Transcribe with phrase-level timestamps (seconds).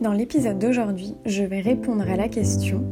[0.00, 2.82] Dans l'épisode d'aujourd'hui, je vais répondre à la question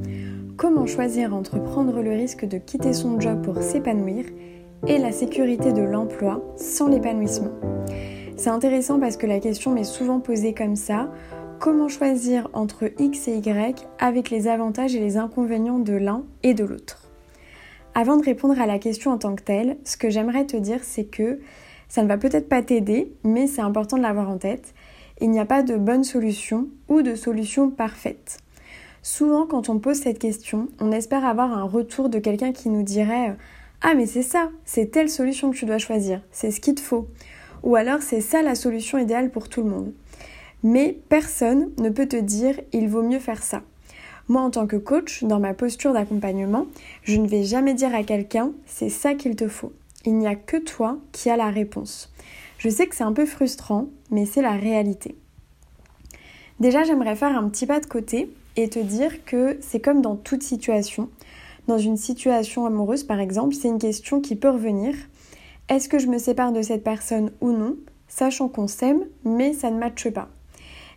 [0.58, 4.26] comment choisir entre prendre le risque de quitter son job pour s'épanouir
[4.86, 7.52] et la sécurité de l'emploi sans l'épanouissement?
[8.36, 11.10] C'est intéressant parce que la question m'est souvent posée comme ça.
[11.60, 16.52] Comment choisir entre X et Y avec les avantages et les inconvénients de l'un et
[16.52, 17.10] de l'autre?
[17.94, 20.80] Avant de répondre à la question en tant que telle, ce que j'aimerais te dire
[20.82, 21.40] c'est que
[21.88, 24.74] ça ne va peut-être pas t'aider, mais c'est important de l'avoir en tête.
[25.20, 28.38] Il n'y a pas de bonne solution ou de solution parfaite.
[29.02, 32.82] Souvent quand on pose cette question, on espère avoir un retour de quelqu'un qui nous
[32.82, 33.36] dirait
[33.80, 36.80] Ah mais c'est ça, c'est telle solution que tu dois choisir, c'est ce qu'il te
[36.80, 37.08] faut.
[37.62, 39.92] Ou alors c'est ça la solution idéale pour tout le monde.
[40.62, 43.62] Mais personne ne peut te dire il vaut mieux faire ça.
[44.28, 46.66] Moi, en tant que coach, dans ma posture d'accompagnement,
[47.02, 49.72] je ne vais jamais dire à quelqu'un c'est ça qu'il te faut.
[50.04, 52.12] Il n'y a que toi qui as la réponse.
[52.58, 55.16] Je sais que c'est un peu frustrant, mais c'est la réalité.
[56.60, 60.16] Déjà, j'aimerais faire un petit pas de côté et te dire que c'est comme dans
[60.16, 61.08] toute situation.
[61.68, 64.94] Dans une situation amoureuse, par exemple, c'est une question qui peut revenir.
[65.68, 67.76] Est-ce que je me sépare de cette personne ou non,
[68.08, 70.28] sachant qu'on s'aime, mais ça ne matche pas?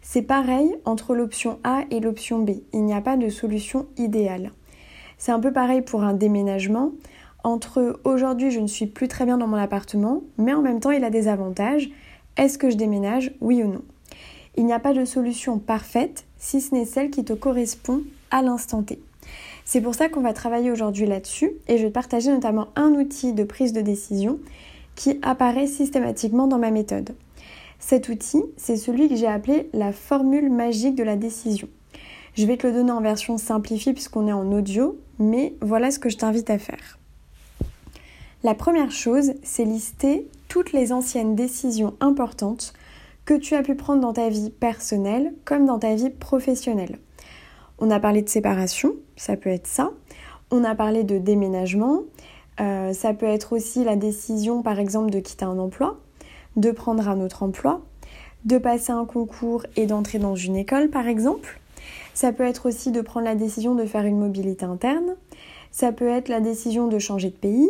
[0.01, 2.51] C'est pareil entre l'option A et l'option B.
[2.73, 4.51] Il n'y a pas de solution idéale.
[5.19, 6.91] C'est un peu pareil pour un déménagement.
[7.43, 10.91] Entre aujourd'hui je ne suis plus très bien dans mon appartement, mais en même temps
[10.91, 11.89] il a des avantages.
[12.37, 13.81] Est-ce que je déménage Oui ou non?
[14.57, 18.41] Il n'y a pas de solution parfaite si ce n'est celle qui te correspond à
[18.41, 18.99] l'instant T.
[19.65, 22.91] C'est pour ça qu'on va travailler aujourd'hui là-dessus et je vais te partager notamment un
[22.91, 24.39] outil de prise de décision
[24.95, 27.15] qui apparaît systématiquement dans ma méthode.
[27.79, 31.69] Cet outil, c'est celui que j'ai appelé la formule magique de la décision.
[32.35, 35.99] Je vais te le donner en version simplifiée puisqu'on est en audio, mais voilà ce
[35.99, 37.00] que je t'invite à faire.
[38.43, 42.73] La première chose, c'est lister toutes les anciennes décisions importantes
[43.23, 46.97] que tu as pu prendre dans ta vie personnelle comme dans ta vie professionnelle.
[47.77, 49.91] On a parlé de séparation, ça peut être ça.
[50.49, 52.01] On a parlé de déménagement,
[52.59, 55.99] euh, ça peut être aussi la décision par exemple de quitter un emploi,
[56.55, 57.81] de prendre un autre emploi,
[58.45, 61.59] de passer un concours et d'entrer dans une école par exemple.
[62.15, 65.15] Ça peut être aussi de prendre la décision de faire une mobilité interne.
[65.71, 67.69] Ça peut être la décision de changer de pays,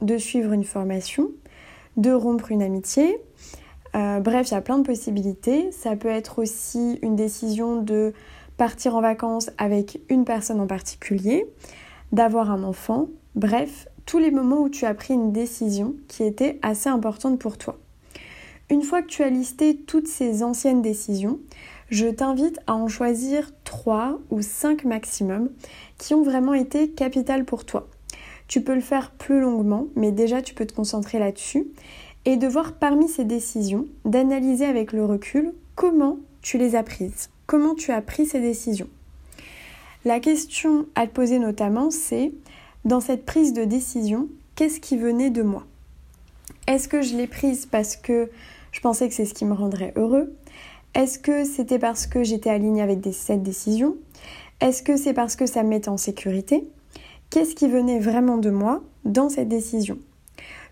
[0.00, 1.30] de suivre une formation,
[1.96, 3.18] de rompre une amitié.
[3.94, 5.70] Euh, bref, il y a plein de possibilités.
[5.72, 8.12] Ça peut être aussi une décision de
[8.56, 11.46] partir en vacances avec une personne en particulier,
[12.12, 13.08] d'avoir un enfant.
[13.34, 17.58] Bref, tous les moments où tu as pris une décision qui était assez importante pour
[17.58, 17.78] toi.
[18.68, 21.40] Une fois que tu as listé toutes ces anciennes décisions,
[21.90, 25.50] je t'invite à en choisir 3 ou 5 maximum
[25.98, 27.88] qui ont vraiment été capitales pour toi.
[28.50, 31.68] Tu peux le faire plus longuement, mais déjà tu peux te concentrer là-dessus
[32.24, 37.30] et de voir parmi ces décisions, d'analyser avec le recul comment tu les as prises,
[37.46, 38.88] comment tu as pris ces décisions.
[40.04, 42.32] La question à te poser notamment, c'est
[42.84, 45.64] dans cette prise de décision, qu'est-ce qui venait de moi?
[46.66, 48.32] Est-ce que je l'ai prise parce que
[48.72, 50.34] je pensais que c'est ce qui me rendrait heureux?
[50.94, 53.94] Est-ce que c'était parce que j'étais alignée avec cette décision?
[54.60, 56.66] Est-ce que c'est parce que ça me mettait en sécurité?
[57.30, 59.98] Qu'est-ce qui venait vraiment de moi dans cette décision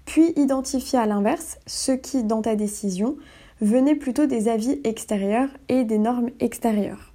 [0.04, 3.16] Puis identifier à l'inverse ce qui, dans ta décision,
[3.60, 7.12] venait plutôt des avis extérieurs et des normes extérieures.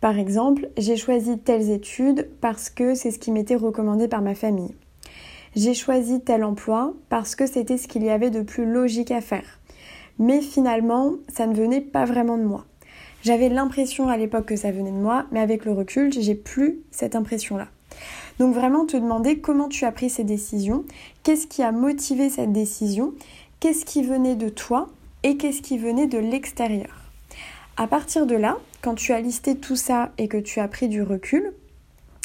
[0.00, 4.34] Par exemple, j'ai choisi telles études parce que c'est ce qui m'était recommandé par ma
[4.34, 4.74] famille.
[5.54, 9.20] J'ai choisi tel emploi parce que c'était ce qu'il y avait de plus logique à
[9.20, 9.58] faire
[10.18, 12.64] mais finalement, ça ne venait pas vraiment de moi.
[13.22, 16.80] J'avais l'impression à l'époque que ça venait de moi, mais avec le recul, j'ai plus
[16.90, 17.68] cette impression-là.
[18.38, 20.84] Donc vraiment te demander comment tu as pris ces décisions,
[21.22, 23.14] qu'est-ce qui a motivé cette décision,
[23.60, 24.88] qu'est-ce qui venait de toi
[25.22, 27.06] et qu'est-ce qui venait de l'extérieur.
[27.76, 30.88] À partir de là, quand tu as listé tout ça et que tu as pris
[30.88, 31.52] du recul,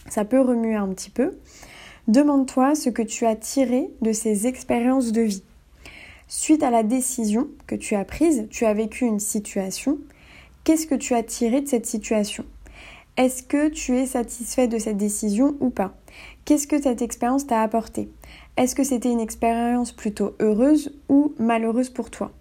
[0.08, 1.38] ça peut remuer un petit peu,
[2.08, 5.44] demande-toi ce que tu as tiré de ces expériences de vie.
[6.28, 9.98] Suite à la décision que tu as prise, tu as vécu une situation.
[10.64, 12.46] Qu'est-ce que tu as tiré de cette situation?
[13.18, 15.94] Est-ce que tu es satisfait de cette décision ou pas?
[16.46, 18.10] Qu'est-ce que cette expérience t'a apporté?
[18.56, 22.32] Est-ce que c'était une expérience plutôt heureuse ou malheureuse pour toi?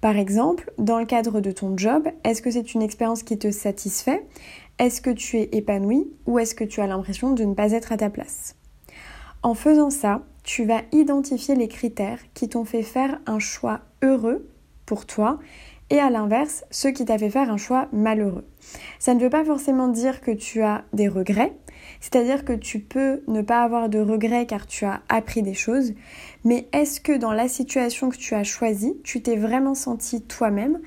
[0.00, 3.50] Par exemple, dans le cadre de ton job, est-ce que c'est une expérience qui te
[3.50, 4.26] satisfait?
[4.78, 7.92] Est-ce que tu es épanoui ou est-ce que tu as l'impression de ne pas être
[7.92, 8.56] à ta place?
[9.42, 14.48] En faisant ça, tu vas identifier les critères qui t'ont fait faire un choix heureux
[14.86, 15.38] pour toi
[15.90, 18.46] et à l'inverse, ceux qui t'ont fait faire un choix malheureux.
[18.98, 21.52] Ça ne veut pas forcément dire que tu as des regrets,
[22.00, 25.94] c'est-à-dire que tu peux ne pas avoir de regrets car tu as appris des choses,
[26.44, 30.80] mais est-ce que dans la situation que tu as choisie, tu t'es vraiment senti toi-même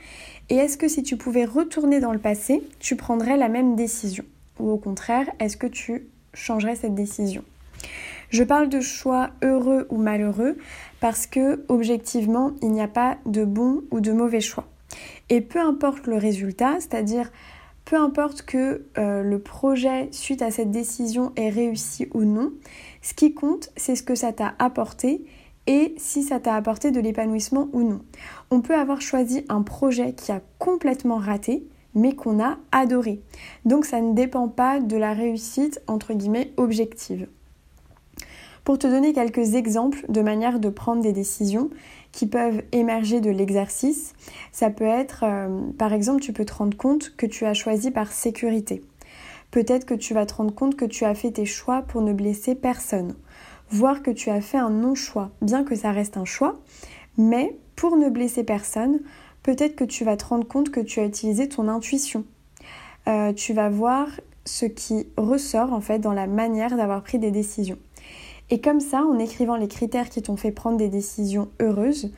[0.49, 4.23] Et est-ce que si tu pouvais retourner dans le passé, tu prendrais la même décision
[4.59, 7.43] Ou au contraire, est-ce que tu changerais cette décision?
[8.29, 10.57] Je parle de choix heureux ou malheureux
[11.01, 14.67] parce que objectivement, il n'y a pas de bon ou de mauvais choix.
[15.29, 17.31] Et peu importe le résultat, c'est-à-dire
[17.85, 22.53] peu importe que euh, le projet suite à cette décision ait réussi ou non,
[23.01, 25.25] ce qui compte, c'est ce que ça t'a apporté
[25.67, 28.01] et si ça t'a apporté de l'épanouissement ou non.
[28.49, 33.21] On peut avoir choisi un projet qui a complètement raté, mais qu'on a adoré.
[33.65, 37.27] Donc ça ne dépend pas de la réussite entre guillemets objective.
[38.63, 41.71] Pour te donner quelques exemples de manière de prendre des décisions
[42.11, 44.13] qui peuvent émerger de l'exercice,
[44.51, 47.91] ça peut être, euh, par exemple, tu peux te rendre compte que tu as choisi
[47.91, 48.83] par sécurité.
[49.51, 52.13] Peut-être que tu vas te rendre compte que tu as fait tes choix pour ne
[52.13, 53.15] blesser personne.
[53.69, 56.59] Voir que tu as fait un non-choix, bien que ça reste un choix,
[57.17, 58.99] mais pour ne blesser personne,
[59.43, 62.25] peut-être que tu vas te rendre compte que tu as utilisé ton intuition.
[63.07, 64.07] Euh, tu vas voir
[64.45, 67.77] ce qui ressort en fait dans la manière d'avoir pris des décisions.
[68.51, 72.11] Et comme ça, en écrivant les critères qui t'ont fait prendre des décisions heureuses,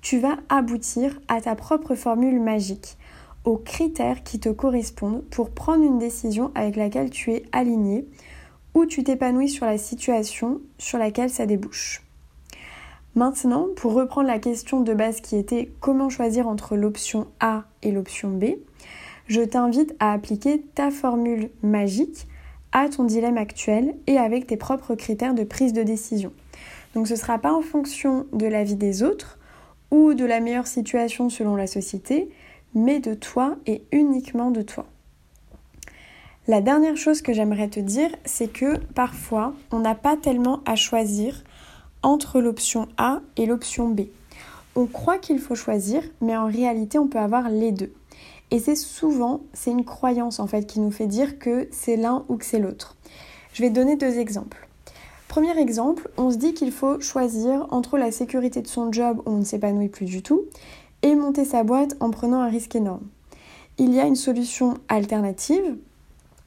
[0.00, 2.96] tu vas aboutir à ta propre formule magique,
[3.44, 8.06] aux critères qui te correspondent pour prendre une décision avec laquelle tu es aligné
[8.74, 12.02] ou tu t'épanouis sur la situation sur laquelle ça débouche.
[13.16, 17.90] Maintenant, pour reprendre la question de base qui était comment choisir entre l'option A et
[17.90, 18.44] l'option B,
[19.26, 22.28] je t'invite à appliquer ta formule magique
[22.72, 26.32] à ton dilemme actuel et avec tes propres critères de prise de décision.
[26.94, 29.38] Donc ce ne sera pas en fonction de l'avis des autres
[29.90, 32.30] ou de la meilleure situation selon la société,
[32.74, 34.86] mais de toi et uniquement de toi.
[36.48, 40.74] La dernière chose que j'aimerais te dire, c'est que parfois, on n'a pas tellement à
[40.74, 41.44] choisir
[42.02, 44.02] entre l'option A et l'option B.
[44.74, 47.92] On croit qu'il faut choisir, mais en réalité, on peut avoir les deux.
[48.50, 52.24] Et c'est souvent, c'est une croyance en fait qui nous fait dire que c'est l'un
[52.28, 52.96] ou que c'est l'autre.
[53.52, 54.68] Je vais donner deux exemples.
[55.28, 59.30] Premier exemple, on se dit qu'il faut choisir entre la sécurité de son job où
[59.30, 60.42] on ne s'épanouit plus du tout
[61.02, 63.06] et monter sa boîte en prenant un risque énorme.
[63.78, 65.76] Il y a une solution alternative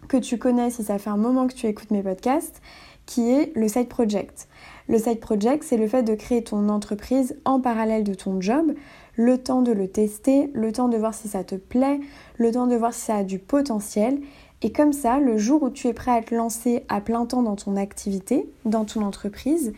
[0.10, 2.62] que tu connais si ça fait un moment que tu écoutes mes podcasts,
[3.06, 4.48] qui est le side project.
[4.88, 8.74] Le side project, c'est le fait de créer ton entreprise en parallèle de ton job,
[9.16, 12.00] le temps de le tester, le temps de voir si ça te plaît,
[12.38, 14.20] le temps de voir si ça a du potentiel.
[14.62, 17.44] Et comme ça, le jour où tu es prêt à te lancer à plein temps
[17.44, 19.74] dans ton activité, dans ton entreprise,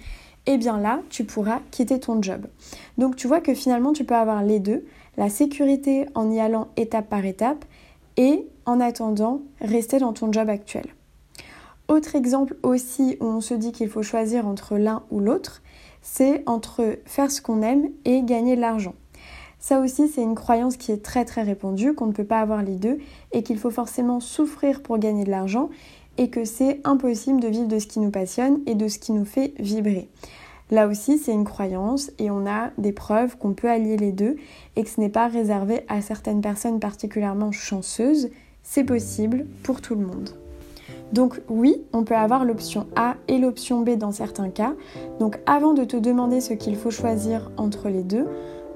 [0.46, 2.46] eh bien là, tu pourras quitter ton job.
[2.98, 4.86] Donc tu vois que finalement, tu peux avoir les deux,
[5.18, 7.66] la sécurité en y allant étape par étape
[8.18, 10.86] et en attendant, rester dans ton job actuel.
[11.88, 15.62] Autre exemple aussi où on se dit qu'il faut choisir entre l'un ou l'autre,
[16.02, 18.96] c'est entre faire ce qu'on aime et gagner de l'argent.
[19.66, 22.62] Ça aussi, c'est une croyance qui est très très répandue, qu'on ne peut pas avoir
[22.62, 23.00] les deux
[23.32, 25.72] et qu'il faut forcément souffrir pour gagner de l'argent
[26.20, 29.12] et que c'est impossible de vivre de ce qui nous passionne et de ce qui
[29.12, 30.08] nous fait vibrer.
[30.70, 34.36] Là aussi, c'est une croyance et on a des preuves qu'on peut allier les deux
[34.76, 38.30] et que ce n'est pas réservé à certaines personnes particulièrement chanceuses,
[38.62, 40.30] c'est possible pour tout le monde.
[41.12, 44.76] Donc oui, on peut avoir l'option A et l'option B dans certains cas.
[45.20, 48.28] Donc avant de te demander ce qu'il faut choisir entre les deux,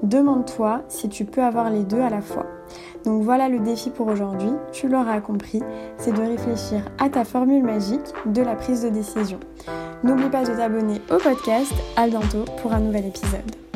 [0.02, 2.46] demande-toi si tu peux avoir les deux à la fois.
[3.04, 5.62] Donc voilà le défi pour aujourd'hui, tu l'auras compris,
[5.96, 9.40] c'est de réfléchir à ta formule magique de la prise de décision.
[10.04, 13.69] N'oublie pas de t'abonner au podcast, à bientôt pour un nouvel épisode.